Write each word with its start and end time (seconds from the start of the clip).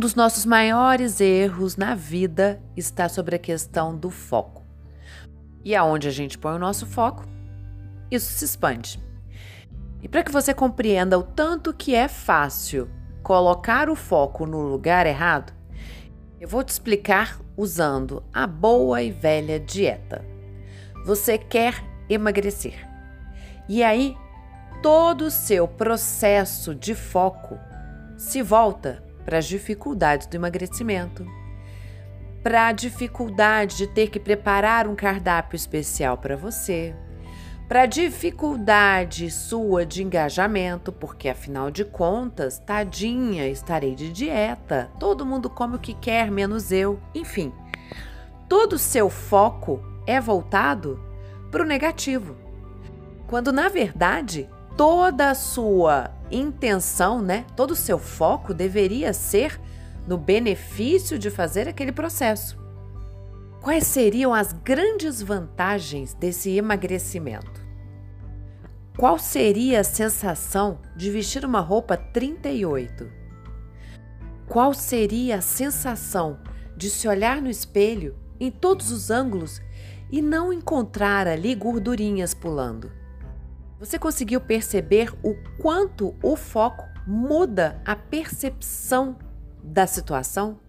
dos 0.00 0.14
nossos 0.14 0.46
maiores 0.46 1.20
erros 1.20 1.76
na 1.76 1.94
vida 1.94 2.60
está 2.76 3.08
sobre 3.08 3.36
a 3.36 3.38
questão 3.38 3.96
do 3.96 4.10
foco. 4.10 4.62
E 5.62 5.74
aonde 5.74 6.08
a 6.08 6.10
gente 6.10 6.38
põe 6.38 6.54
o 6.54 6.58
nosso 6.58 6.86
foco, 6.86 7.24
isso 8.10 8.32
se 8.32 8.44
expande. 8.44 9.02
E 10.02 10.08
para 10.08 10.22
que 10.22 10.32
você 10.32 10.52
compreenda 10.52 11.18
o 11.18 11.22
tanto 11.22 11.72
que 11.72 11.94
é 11.94 12.08
fácil 12.08 12.90
colocar 13.22 13.88
o 13.88 13.94
foco 13.94 14.44
no 14.44 14.60
lugar 14.60 15.06
errado, 15.06 15.52
eu 16.40 16.48
vou 16.48 16.62
te 16.62 16.70
explicar 16.70 17.38
usando 17.56 18.22
a 18.32 18.46
boa 18.46 19.02
e 19.02 19.10
velha 19.10 19.58
dieta. 19.58 20.24
Você 21.04 21.38
quer 21.38 21.82
emagrecer. 22.08 22.86
E 23.68 23.82
aí, 23.82 24.16
todo 24.82 25.22
o 25.22 25.30
seu 25.30 25.66
processo 25.66 26.74
de 26.74 26.94
foco 26.94 27.58
se 28.16 28.42
volta 28.42 29.02
para 29.24 29.38
as 29.38 29.46
dificuldades 29.46 30.26
do 30.26 30.34
emagrecimento, 30.34 31.26
para 32.42 32.68
a 32.68 32.72
dificuldade 32.72 33.76
de 33.76 33.86
ter 33.86 34.10
que 34.10 34.20
preparar 34.20 34.86
um 34.86 34.94
cardápio 34.94 35.56
especial 35.56 36.18
para 36.18 36.36
você, 36.36 36.94
para 37.66 37.82
a 37.82 37.86
dificuldade 37.86 39.30
sua 39.30 39.86
de 39.86 40.02
engajamento, 40.02 40.92
porque 40.92 41.30
afinal 41.30 41.70
de 41.70 41.84
contas, 41.84 42.58
tadinha, 42.58 43.48
estarei 43.48 43.94
de 43.94 44.12
dieta, 44.12 44.90
todo 45.00 45.24
mundo 45.24 45.48
come 45.48 45.76
o 45.76 45.80
que 45.80 45.94
quer, 45.94 46.30
menos 46.30 46.70
eu, 46.70 47.00
enfim. 47.14 47.52
Todo 48.48 48.74
o 48.74 48.78
seu 48.78 49.08
foco 49.08 49.82
é 50.06 50.20
voltado 50.20 51.00
para 51.50 51.62
o 51.62 51.66
negativo. 51.66 52.36
Quando 53.26 53.50
na 53.50 53.68
verdade 53.70 54.48
toda 54.76 55.30
a 55.30 55.34
sua 55.34 56.10
intenção, 56.30 57.22
né, 57.22 57.46
todo 57.56 57.72
o 57.72 57.76
seu 57.76 57.98
foco 57.98 58.52
deveria 58.52 59.12
ser 59.12 59.60
no 60.06 60.18
benefício 60.18 61.18
de 61.18 61.30
fazer 61.30 61.68
aquele 61.68 61.92
processo. 61.92 62.58
Quais 63.60 63.86
seriam 63.86 64.34
as 64.34 64.52
grandes 64.52 65.22
vantagens 65.22 66.12
desse 66.12 66.50
emagrecimento? 66.50 67.64
Qual 68.98 69.18
seria 69.18 69.80
a 69.80 69.84
sensação 69.84 70.78
de 70.94 71.10
vestir 71.10 71.44
uma 71.44 71.60
roupa 71.60 71.96
38? 71.96 73.10
Qual 74.46 74.74
seria 74.74 75.36
a 75.36 75.40
sensação 75.40 76.38
de 76.76 76.90
se 76.90 77.08
olhar 77.08 77.40
no 77.40 77.48
espelho 77.48 78.16
em 78.38 78.50
todos 78.50 78.90
os 78.90 79.10
ângulos 79.10 79.62
e 80.10 80.20
não 80.20 80.52
encontrar 80.52 81.26
ali 81.26 81.54
gordurinhas 81.54 82.34
pulando? 82.34 83.03
Você 83.78 83.98
conseguiu 83.98 84.40
perceber 84.40 85.12
o 85.22 85.34
quanto 85.60 86.14
o 86.22 86.36
foco 86.36 86.84
muda 87.06 87.80
a 87.84 87.96
percepção 87.96 89.18
da 89.62 89.86
situação? 89.86 90.60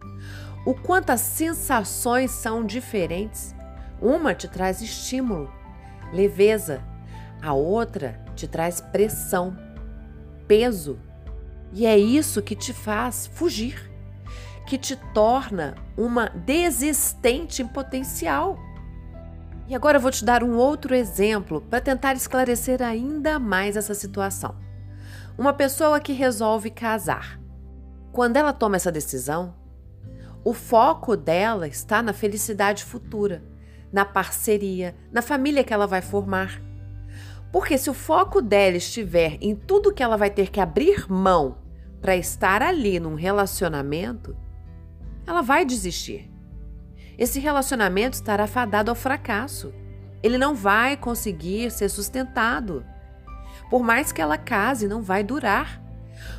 O 0.66 0.74
quanto 0.74 1.12
as 1.12 1.22
sensações 1.22 2.32
são 2.32 2.66
diferentes? 2.66 3.54
Uma 4.02 4.34
te 4.34 4.48
traz 4.48 4.82
estímulo, 4.82 5.52
leveza, 6.12 6.84
a 7.42 7.54
outra 7.54 8.20
te 8.36 8.48
traz 8.48 8.82
pressão, 8.82 9.56
peso. 10.48 11.00
E 11.72 11.86
é 11.86 11.98
isso 11.98 12.42
que 12.42 12.56
te 12.56 12.74
faz 12.74 13.28
fugir, 13.28 13.92
que 14.66 14.78
te 14.78 14.96
torna 15.14 15.76
uma 15.96 16.30
desistente 16.30 17.62
em 17.62 17.68
potencial. 17.68 18.58
E 19.68 19.74
agora 19.74 19.98
eu 19.98 20.02
vou 20.02 20.12
te 20.12 20.24
dar 20.24 20.44
um 20.44 20.58
outro 20.58 20.94
exemplo 20.94 21.60
para 21.60 21.82
tentar 21.82 22.14
esclarecer 22.14 22.84
ainda 22.84 23.40
mais 23.40 23.76
essa 23.76 23.96
situação. 23.96 24.56
Uma 25.36 25.54
pessoa 25.54 26.00
que 26.00 26.14
resolve 26.14 26.70
casar. 26.70 27.40
Quando 28.12 28.38
ela 28.38 28.54
toma 28.54 28.76
essa 28.76 28.92
decisão, 28.92 29.56
o 30.44 30.54
foco 30.54 31.18
dela 31.18 31.68
está 31.68 32.04
na 32.04 32.14
felicidade 32.14 32.84
futura, 32.84 33.44
na 33.92 34.06
parceria, 34.06 34.96
na 35.12 35.24
família 35.24 35.64
que 35.64 35.74
ela 35.74 35.88
vai 35.88 36.02
formar. 36.02 36.62
Porque 37.52 37.76
se 37.78 37.90
o 37.90 37.94
foco 37.94 38.44
dela 38.44 38.78
estiver 38.78 39.40
em 39.42 39.56
tudo 39.56 39.94
que 39.94 40.04
ela 40.04 40.16
vai 40.16 40.30
ter 40.30 40.52
que 40.52 40.60
abrir 40.60 41.12
mão 41.12 41.58
para 42.00 42.16
estar 42.16 42.62
ali 42.62 43.00
num 43.00 43.16
relacionamento, 43.16 44.38
ela 45.26 45.42
vai 45.42 45.66
desistir 45.66 46.35
esse 47.18 47.40
relacionamento 47.40 48.16
estará 48.16 48.46
fadado 48.48 48.92
ao 48.92 48.96
fracasso. 48.96 49.74
Ele 50.22 50.38
não 50.38 50.56
vai 50.56 50.98
conseguir 50.98 51.72
ser 51.72 51.90
sustentado. 51.90 52.86
Por 53.70 53.84
mais 53.84 54.12
que 54.12 54.22
ela 54.22 54.38
case, 54.38 54.88
não 54.88 55.02
vai 55.02 55.24
durar. 55.24 55.82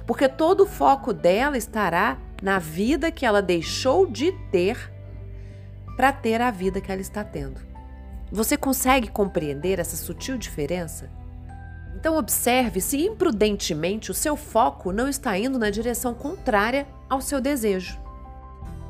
Porque 0.06 0.28
todo 0.28 0.64
o 0.64 0.66
foco 0.66 1.12
dela 1.12 1.56
estará 1.56 2.18
na 2.42 2.58
vida 2.58 3.10
que 3.10 3.24
ela 3.24 3.40
deixou 3.40 4.06
de 4.06 4.32
ter 4.50 4.92
para 5.96 6.12
ter 6.12 6.40
a 6.40 6.50
vida 6.50 6.80
que 6.80 6.92
ela 6.92 7.00
está 7.00 7.24
tendo. 7.24 7.60
Você 8.30 8.56
consegue 8.56 9.08
compreender 9.08 9.78
essa 9.78 9.96
sutil 9.96 10.36
diferença? 10.36 11.10
Então, 11.94 12.18
observe 12.18 12.80
se 12.80 13.02
imprudentemente 13.02 14.10
o 14.10 14.14
seu 14.14 14.36
foco 14.36 14.92
não 14.92 15.08
está 15.08 15.38
indo 15.38 15.58
na 15.58 15.70
direção 15.70 16.12
contrária 16.12 16.86
ao 17.08 17.22
seu 17.22 17.40
desejo. 17.40 18.05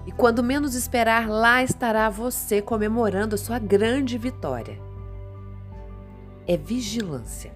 E 0.07 0.13
quando 0.13 0.43
menos 0.43 0.75
esperar, 0.77 1.29
lá 1.29 1.65
estará 1.65 2.09
você 2.09 2.63
comemorando 2.63 3.35
a 3.35 3.39
sua 3.39 3.59
grande 3.59 4.17
vitória. 4.17 4.81
É 6.47 6.57
vigilância. 6.57 7.53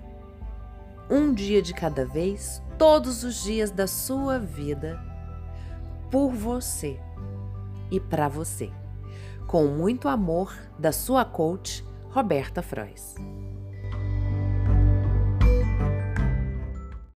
Um 1.08 1.32
dia 1.32 1.62
de 1.62 1.72
cada 1.72 2.04
vez, 2.04 2.60
todos 2.76 3.22
os 3.22 3.42
dias 3.42 3.70
da 3.70 3.86
sua 3.86 4.38
vida, 4.38 5.00
por 6.10 6.32
você 6.32 6.98
e 7.88 8.00
para 8.00 8.28
você. 8.28 8.70
Com 9.46 9.66
muito 9.66 10.08
amor, 10.08 10.52
da 10.78 10.90
sua 10.90 11.24
coach, 11.24 11.84
Roberta 12.10 12.62
Frois. 12.62 13.14